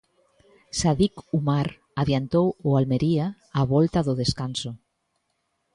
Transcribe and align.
Sadiq 0.79 1.15
Umar 1.39 1.67
adiantou 2.03 2.47
o 2.67 2.69
Almería 2.79 3.25
á 3.59 3.61
volta 3.73 3.99
do 4.07 4.13
descanso. 4.21 4.71